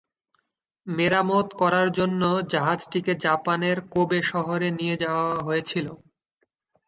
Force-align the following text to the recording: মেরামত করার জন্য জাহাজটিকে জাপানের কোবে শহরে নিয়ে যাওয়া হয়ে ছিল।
মেরামত 0.87 1.47
করার 1.61 1.87
জন্য 1.91 2.21
জাহাজটিকে 2.51 3.13
জাপানের 3.25 3.77
কোবে 3.91 4.19
শহরে 4.31 4.69
নিয়ে 4.79 4.95
যাওয়া 5.03 5.35
হয়ে 5.39 5.63
ছিল। 5.67 5.87